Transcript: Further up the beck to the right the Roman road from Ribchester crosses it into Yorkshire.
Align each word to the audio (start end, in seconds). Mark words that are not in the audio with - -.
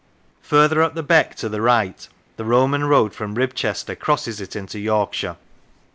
Further 0.41 0.81
up 0.81 0.95
the 0.95 1.03
beck 1.03 1.35
to 1.35 1.47
the 1.47 1.61
right 1.61 2.07
the 2.35 2.43
Roman 2.43 2.85
road 2.85 3.13
from 3.13 3.35
Ribchester 3.35 3.93
crosses 3.95 4.41
it 4.41 4.55
into 4.55 4.79
Yorkshire. 4.79 5.37